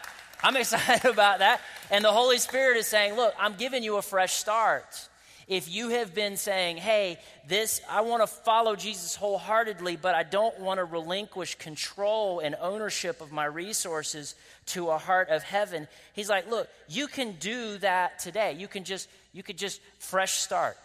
[0.43, 1.61] I'm excited about that.
[1.89, 5.09] And the Holy Spirit is saying, Look, I'm giving you a fresh start
[5.47, 10.23] if you have been saying, hey, this, I want to follow Jesus wholeheartedly, but I
[10.23, 14.35] don't want to relinquish control and ownership of my resources
[14.67, 18.53] to a heart of heaven, he's like, look, you can do that today.
[18.57, 20.75] You can just, you could just fresh start.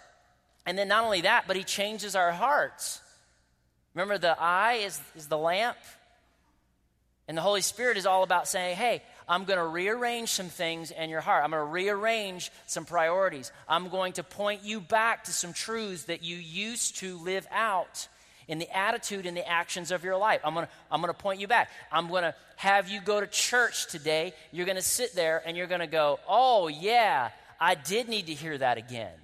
[0.64, 3.00] And then not only that, but he changes our hearts.
[3.94, 5.76] Remember, the eye is, is the lamp,
[7.26, 10.90] and the Holy Spirit is all about saying, hey, I'm going to rearrange some things
[10.90, 11.42] in your heart.
[11.42, 13.50] I'm going to rearrange some priorities.
[13.66, 18.08] I'm going to point you back to some truths that you used to live out
[18.46, 20.42] in the attitude and the actions of your life.
[20.44, 21.70] I'm going to, I'm going to point you back.
[21.90, 24.34] I'm going to have you go to church today.
[24.52, 28.26] You're going to sit there and you're going to go, oh, yeah, I did need
[28.26, 29.16] to hear that again.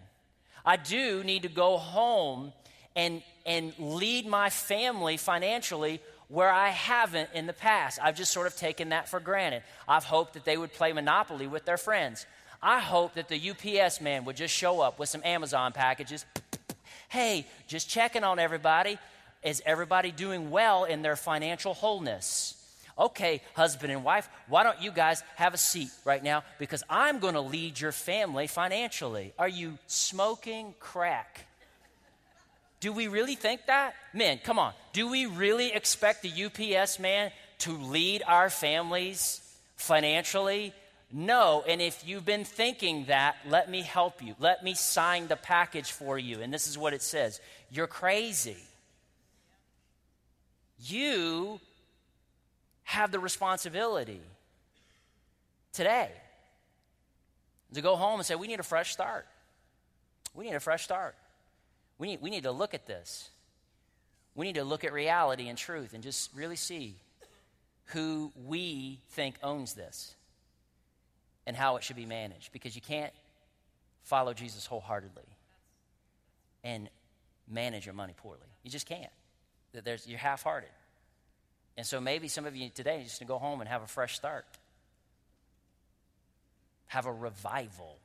[0.65, 2.55] I do need to go home
[2.97, 7.99] and, and lead my family financially where I haven't in the past.
[8.03, 9.63] I've just sort of taken that for granted.
[9.87, 12.27] I've hoped that they would play Monopoly with their friends.
[12.63, 16.25] I hope that the UPS man would just show up with some Amazon packages.
[17.09, 18.99] Hey, just checking on everybody.
[19.43, 22.55] Is everybody doing well in their financial wholeness?
[22.99, 26.43] Okay, husband and wife, why don't you guys have a seat right now?
[26.59, 29.33] Because I'm going to lead your family financially.
[29.39, 31.48] Are you smoking crack?
[32.81, 33.95] Do we really think that?
[34.13, 34.73] Men, come on.
[34.93, 39.41] Do we really expect the UPS man to lead our families
[39.77, 40.73] financially?
[41.13, 41.65] No.
[41.67, 44.35] And if you've been thinking that, let me help you.
[44.39, 46.41] Let me sign the package for you.
[46.41, 48.57] And this is what it says You're crazy.
[50.81, 51.61] You
[52.85, 54.21] have the responsibility
[55.73, 56.11] today
[57.75, 59.27] to go home and say, We need a fresh start.
[60.35, 61.17] We need a fresh start.
[61.99, 63.31] We need, we need to look at this.
[64.35, 66.97] We need to look at reality and truth and just really see
[67.87, 70.15] who we think owns this
[71.47, 73.13] and how it should be managed because you can't
[74.03, 75.25] follow Jesus wholeheartedly
[76.63, 76.89] and
[77.49, 78.41] manage your money poorly.
[78.63, 79.11] You just can't.
[79.73, 80.71] There's, you're half hearted.
[81.77, 84.17] And so maybe some of you today just to go home and have a fresh
[84.17, 84.45] start.
[86.87, 87.99] Have a revival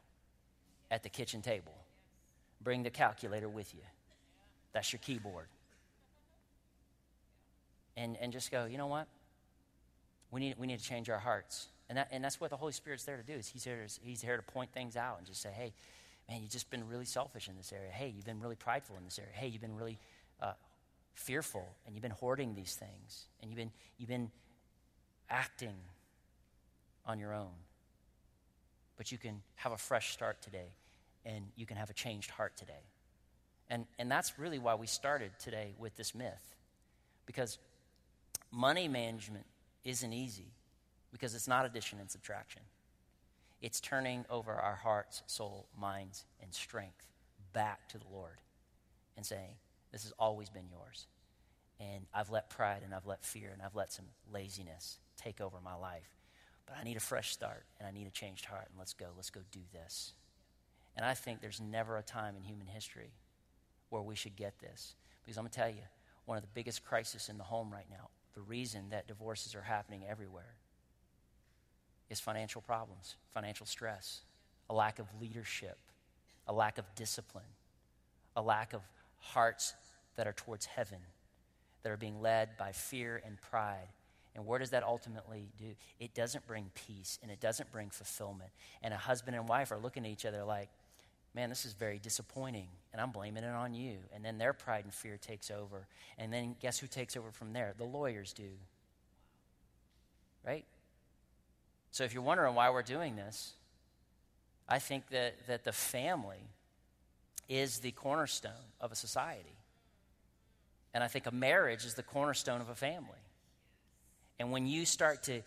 [0.90, 1.74] at the kitchen table.
[2.63, 3.82] Bring the calculator with you.
[4.73, 5.47] That's your keyboard.
[7.95, 9.08] And, and just go, you know what?
[10.32, 11.67] We need, we need to change our hearts.
[11.89, 13.34] And, that, and that's what the Holy Spirit's there to do.
[13.34, 15.73] Is he's, here to, he's here to point things out and just say, hey,
[16.28, 17.91] man, you've just been really selfish in this area.
[17.91, 19.32] Hey, you've been really prideful in this area.
[19.34, 19.99] Hey, you've been really
[20.41, 20.54] uh,
[21.13, 23.28] fearful and you've been hoarding these things.
[23.41, 24.32] And you've been, you've been
[25.30, 25.76] acting
[27.06, 27.52] on your own.
[28.97, 30.73] But you can have a fresh start today
[31.26, 32.84] and you can have a changed heart today.
[33.70, 36.56] And, and that's really why we started today with this myth.
[37.26, 37.58] Because
[38.52, 39.46] money management
[39.84, 40.52] isn't easy,
[41.12, 42.62] because it's not addition and subtraction.
[43.62, 47.08] It's turning over our hearts, soul, minds, and strength
[47.54, 48.42] back to the Lord
[49.16, 49.56] and saying,
[49.92, 51.08] This has always been yours.
[51.80, 55.58] And I've let pride and I've let fear and I've let some laziness take over
[55.64, 56.18] my life.
[56.66, 58.68] But I need a fresh start and I need a changed heart.
[58.70, 59.08] And let's go.
[59.16, 60.14] Let's go do this.
[60.96, 63.12] And I think there's never a time in human history
[63.90, 64.96] where we should get this.
[65.24, 65.84] Because I'm going to tell you,
[66.26, 69.62] one of the biggest crises in the home right now, the reason that divorces are
[69.62, 70.56] happening everywhere,
[72.10, 74.22] is financial problems, financial stress,
[74.70, 75.78] a lack of leadership,
[76.48, 77.44] a lack of discipline,
[78.36, 78.82] a lack of
[79.20, 79.74] hearts
[80.16, 81.00] that are towards heaven,
[81.82, 83.88] that are being led by fear and pride.
[84.36, 85.76] And where does that ultimately do?
[86.00, 88.50] It doesn't bring peace and it doesn't bring fulfillment.
[88.82, 90.70] And a husband and wife are looking at each other like,
[91.36, 93.98] man, this is very disappointing, and I'm blaming it on you.
[94.13, 95.88] And then their pride and fear takes over.
[96.17, 97.74] And then guess who takes over from there?
[97.78, 98.50] The lawyers do.
[100.46, 100.65] Right?
[101.91, 103.54] So if you're wondering why we're doing this,
[104.67, 106.50] I think that, that the family
[107.50, 109.58] is the cornerstone of a society.
[110.93, 113.10] And I think a marriage is the cornerstone of a family.
[114.39, 115.41] And when you start to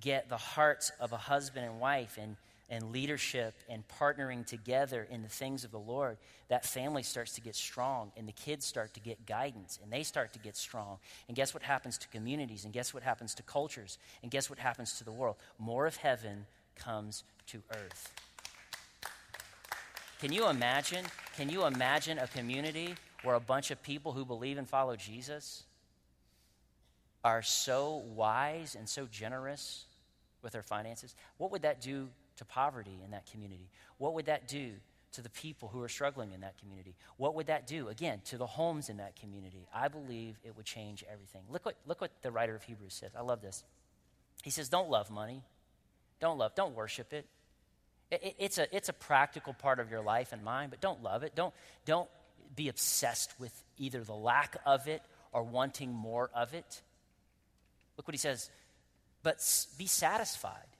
[0.00, 2.36] get the hearts of a husband and wife and
[2.70, 6.16] and leadership and partnering together in the things of the Lord,
[6.48, 10.04] that family starts to get strong and the kids start to get guidance and they
[10.04, 10.98] start to get strong.
[11.26, 12.64] And guess what happens to communities?
[12.64, 13.98] And guess what happens to cultures?
[14.22, 15.36] And guess what happens to the world?
[15.58, 18.12] More of heaven comes to earth.
[20.20, 21.04] Can you imagine?
[21.36, 25.64] Can you imagine a community where a bunch of people who believe and follow Jesus
[27.24, 29.86] are so wise and so generous
[30.42, 31.14] with their finances?
[31.38, 32.08] What would that do
[32.40, 33.68] to poverty in that community?
[33.98, 34.72] What would that do
[35.12, 36.96] to the people who are struggling in that community?
[37.18, 39.68] What would that do, again, to the homes in that community?
[39.74, 41.42] I believe it would change everything.
[41.50, 43.10] Look what, look what the writer of Hebrews says.
[43.16, 43.62] I love this.
[44.42, 45.42] He says, Don't love money.
[46.18, 47.26] Don't love, don't worship it.
[48.10, 51.02] it, it it's, a, it's a practical part of your life and mine, but don't
[51.02, 51.34] love it.
[51.34, 51.52] Don't,
[51.84, 52.08] don't
[52.56, 56.80] be obsessed with either the lack of it or wanting more of it.
[57.98, 58.50] Look what he says.
[59.22, 59.36] But
[59.76, 60.70] be satisfied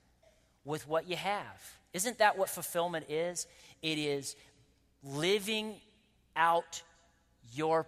[0.65, 1.77] with what you have.
[1.93, 3.47] Isn't that what fulfillment is?
[3.81, 4.35] It is
[5.03, 5.75] living
[6.35, 6.81] out
[7.53, 7.85] your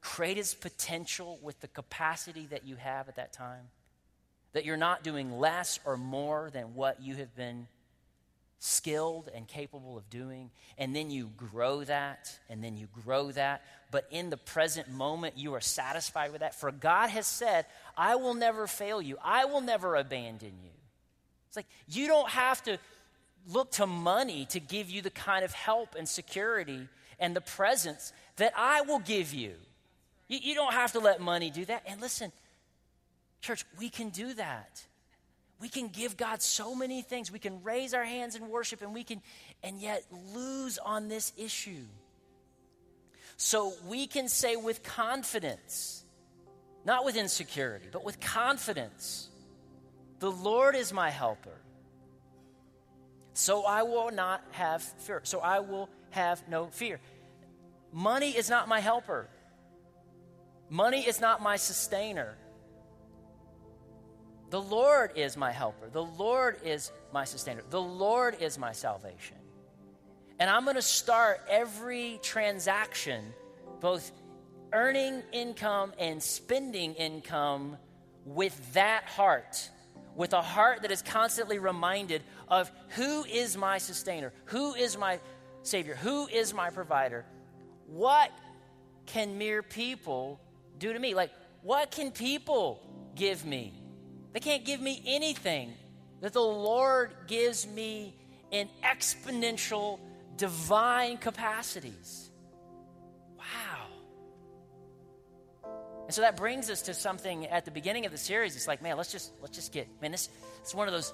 [0.00, 3.68] greatest potential with the capacity that you have at that time.
[4.52, 7.66] That you're not doing less or more than what you have been
[8.58, 10.50] skilled and capable of doing.
[10.78, 13.62] And then you grow that, and then you grow that.
[13.90, 16.54] But in the present moment, you are satisfied with that.
[16.54, 17.66] For God has said,
[17.96, 20.70] I will never fail you, I will never abandon you.
[21.56, 22.78] It's like you don't have to
[23.48, 26.88] look to money to give you the kind of help and security
[27.18, 29.54] and the presence that I will give you.
[30.28, 31.84] You, you don't have to let money do that.
[31.86, 32.30] And listen,
[33.40, 34.84] church, we can do that.
[35.58, 37.32] We can give God so many things.
[37.32, 39.22] We can raise our hands in worship and we can,
[39.62, 40.04] and yet
[40.34, 41.84] lose on this issue.
[43.38, 46.04] So we can say with confidence,
[46.84, 49.30] not with insecurity, but with confidence
[50.18, 51.58] the Lord is my helper.
[53.32, 55.20] So I will not have fear.
[55.24, 57.00] So I will have no fear.
[57.92, 59.28] Money is not my helper.
[60.70, 62.36] Money is not my sustainer.
[64.50, 65.88] The Lord is my helper.
[65.90, 67.62] The Lord is my sustainer.
[67.68, 69.36] The Lord is my salvation.
[70.38, 73.34] And I'm going to start every transaction,
[73.80, 74.12] both
[74.72, 77.76] earning income and spending income,
[78.26, 79.70] with that heart,
[80.16, 85.20] with a heart that is constantly reminded of who is my sustainer, who is my
[85.62, 87.24] Savior, who is my provider.
[87.86, 88.30] What
[89.04, 90.40] can mere people
[90.78, 91.14] do to me?
[91.14, 91.30] Like,
[91.62, 92.80] what can people
[93.14, 93.74] give me?
[94.32, 95.72] They can't give me anything
[96.20, 98.14] that the Lord gives me
[98.50, 99.98] in exponential
[100.36, 102.25] divine capacities.
[106.06, 108.54] And so that brings us to something at the beginning of the series.
[108.54, 110.28] It's like, man, let's just let's just get man, this
[110.60, 111.12] it's one of those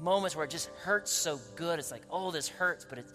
[0.00, 1.78] moments where it just hurts so good.
[1.78, 3.12] It's like, oh, this hurts, but it's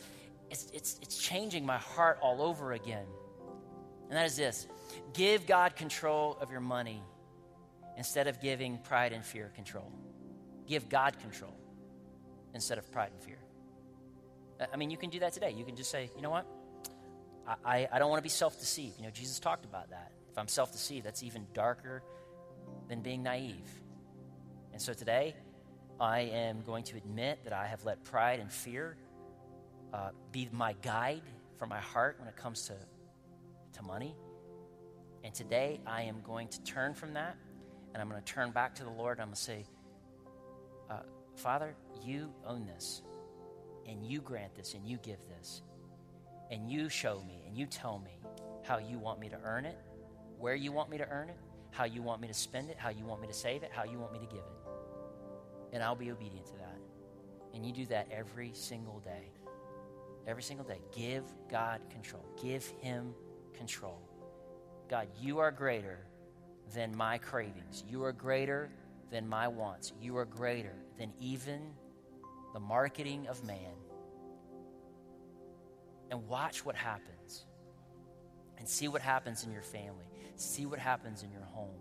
[0.52, 3.06] it's it's it's changing my heart all over again.
[4.10, 4.68] And that is this.
[5.14, 7.02] Give God control of your money
[7.98, 9.92] instead of giving pride and fear control.
[10.68, 11.56] Give God control
[12.54, 13.40] instead of pride and fear.
[14.72, 15.52] I mean, you can do that today.
[15.52, 16.46] You can just say, you know what?
[17.48, 18.98] I, I, I don't want to be self deceived.
[18.98, 20.12] You know, Jesus talked about that.
[20.32, 22.04] If I'm self deceived, that's even darker
[22.88, 23.70] than being naive.
[24.72, 25.36] And so today,
[26.00, 28.96] I am going to admit that I have let pride and fear
[29.94, 31.24] uh, be my guide
[31.58, 32.74] for my heart when it comes to,
[33.74, 34.16] to money.
[35.24, 37.36] And today, I am going to turn from that
[37.94, 39.20] and I'm going to turn back to the Lord.
[39.20, 39.66] I'm going to say,
[40.90, 41.00] uh,
[41.36, 41.76] Father,
[42.06, 43.02] you own this
[43.88, 45.62] and you grant this and you give this
[46.52, 48.18] and you show me and you tell me
[48.64, 49.78] how you want me to earn it,
[50.40, 51.38] where you want me to earn it,
[51.72, 53.84] how you want me to spend it, how you want me to save it, how
[53.84, 55.74] you want me to give it.
[55.74, 56.78] And I'll be obedient to that.
[57.54, 59.32] And you do that every single day.
[60.28, 60.80] Every single day.
[60.96, 62.26] Give God control.
[62.42, 63.14] Give Him
[63.56, 64.00] control.
[64.90, 66.00] God, you are greater
[66.74, 67.84] than my cravings.
[67.88, 68.70] You are greater
[69.12, 69.94] than my wants.
[70.02, 71.62] You are greater than even
[72.54, 73.74] the marketing of man.
[76.12, 77.46] And watch what happens.
[78.58, 80.09] And see what happens in your family.
[80.40, 81.76] See what happens in your home.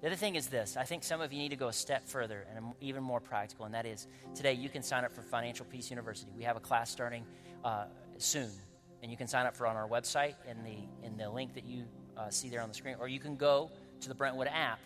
[0.00, 2.06] The other thing is this I think some of you need to go a step
[2.06, 5.66] further and even more practical, and that is today you can sign up for Financial
[5.66, 6.30] Peace University.
[6.36, 7.24] We have a class starting
[7.64, 7.86] uh,
[8.18, 8.50] soon,
[9.02, 11.64] and you can sign up for on our website in the, in the link that
[11.64, 11.86] you
[12.16, 13.70] uh, see there on the screen, or you can go
[14.00, 14.78] to the Brentwood app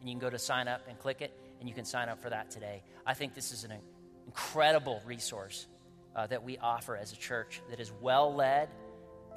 [0.00, 2.20] and you can go to sign up and click it, and you can sign up
[2.20, 2.82] for that today.
[3.06, 3.72] I think this is an
[4.26, 5.66] incredible resource
[6.14, 8.68] uh, that we offer as a church that is well led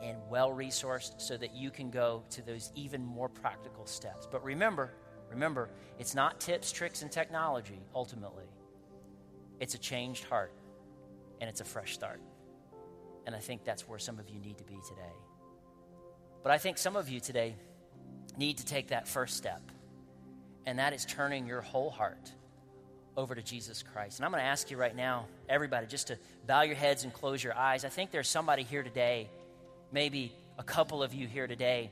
[0.02, 4.28] and well resourced so that you can go to those even more practical steps.
[4.30, 4.92] But remember,
[5.30, 8.46] remember, it's not tips, tricks, and technology ultimately.
[9.60, 10.54] It's a changed heart
[11.40, 12.22] and it's a fresh start.
[13.26, 15.14] And I think that's where some of you need to be today.
[16.44, 17.56] But I think some of you today
[18.38, 19.62] need to take that first step,
[20.66, 22.32] and that is turning your whole heart
[23.18, 24.20] over to Jesus Christ.
[24.20, 27.14] And I'm going to ask you right now, everybody, just to bow your heads and
[27.14, 27.84] close your eyes.
[27.86, 29.30] I think there's somebody here today,
[29.92, 31.92] maybe a couple of you here today,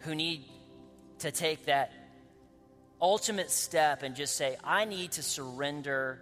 [0.00, 0.44] who need
[1.18, 1.92] to take that
[3.00, 6.20] ultimate step and just say, I need to surrender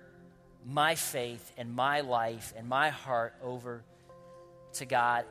[0.66, 3.84] my faith and my life and my heart over
[4.74, 5.24] to God.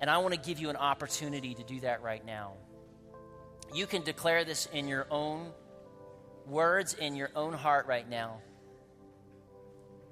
[0.00, 2.52] And I want to give you an opportunity to do that right now.
[3.74, 5.50] You can declare this in your own
[6.46, 8.38] words, in your own heart right now.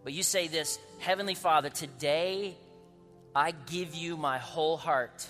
[0.03, 2.57] But you say this Heavenly Father, today
[3.35, 5.27] I give you my whole heart.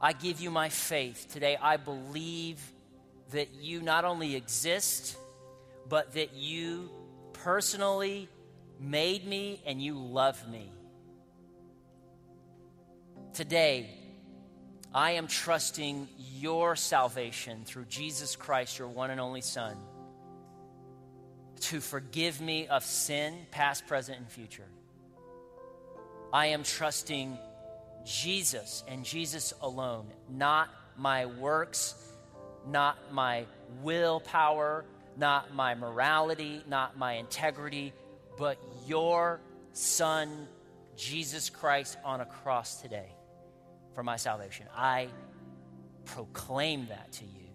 [0.00, 1.26] I give you my faith.
[1.32, 2.60] Today I believe
[3.32, 5.16] that you not only exist,
[5.88, 6.90] but that you
[7.32, 8.28] personally
[8.78, 10.70] made me and you love me.
[13.34, 13.90] Today,
[14.94, 16.08] I am trusting
[16.38, 19.76] your salvation through Jesus Christ, your one and only Son,
[21.60, 24.66] to forgive me of sin, past, present, and future.
[26.32, 27.38] I am trusting
[28.04, 31.94] Jesus and Jesus alone, not my works,
[32.66, 33.46] not my
[33.82, 34.84] willpower,
[35.16, 37.92] not my morality, not my integrity,
[38.38, 39.40] but your
[39.72, 40.46] Son,
[40.96, 43.08] Jesus Christ, on a cross today
[43.94, 44.66] for my salvation.
[44.74, 45.08] I
[46.04, 47.48] proclaim that to you,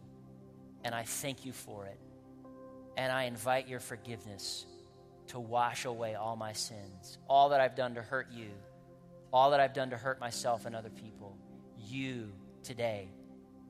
[0.83, 1.99] and I thank you for it.
[2.97, 4.65] And I invite your forgiveness
[5.27, 8.49] to wash away all my sins, all that I've done to hurt you,
[9.35, 11.37] all that I've done to hurt myself and other people.
[11.89, 12.31] You
[12.63, 13.09] today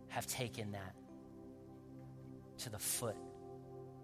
[0.10, 0.94] have taken that
[2.60, 3.16] to the foot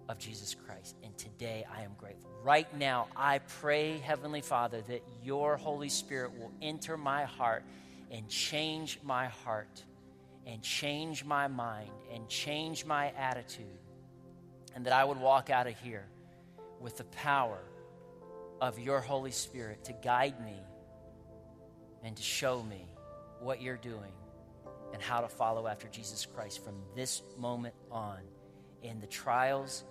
[0.09, 0.95] of Jesus Christ.
[1.03, 2.31] And today I am grateful.
[2.43, 7.63] Right now, I pray, Heavenly Father, that your Holy Spirit will enter my heart
[8.09, 9.83] and change my heart
[10.47, 13.77] and change my mind and change my attitude,
[14.73, 16.07] and that I would walk out of here
[16.79, 17.59] with the power
[18.59, 20.55] of your Holy Spirit to guide me
[22.03, 22.85] and to show me
[23.39, 24.11] what you're doing
[24.93, 28.19] and how to follow after Jesus Christ from this moment on
[28.83, 29.83] in the trials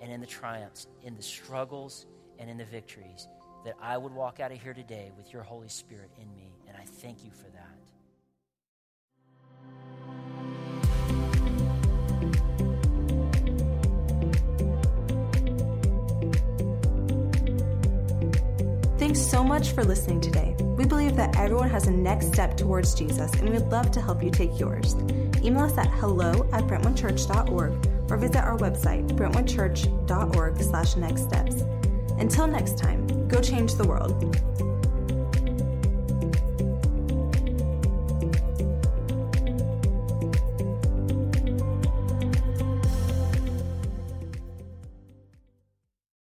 [0.00, 2.06] and in the triumphs, in the struggles
[2.38, 3.28] and in the victories,
[3.64, 6.52] that I would walk out of here today with your Holy Spirit in me.
[6.66, 7.76] And I thank you for that.
[18.98, 20.54] Thanks so much for listening today.
[20.80, 24.22] We believe that everyone has a next step towards Jesus, and we'd love to help
[24.22, 24.94] you take yours.
[25.44, 27.72] Email us at hello at brentwoodchurch.org
[28.10, 31.56] or visit our website, brentwoodchurch.org slash next steps.
[32.16, 34.40] Until next time, go change the world.